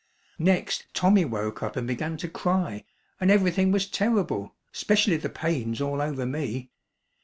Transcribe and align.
Next 0.39 0.87
Tommy 0.95 1.25
woke 1.25 1.61
up 1.61 1.75
and 1.75 1.85
began 1.85 2.17
to 2.17 2.27
cry 2.27 2.85
and 3.19 3.29
everything 3.29 3.71
was 3.71 3.85
terrible, 3.87 4.55
specially 4.71 5.17
the 5.17 5.29
pains 5.29 5.79
all 5.79 6.01
over 6.01 6.25
me. 6.25 6.71